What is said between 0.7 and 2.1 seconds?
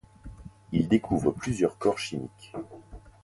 Il découvre plusieurs corps